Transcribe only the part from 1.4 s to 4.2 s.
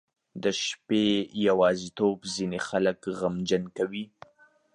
یوازیتوب ځینې خلک غمجن کوي.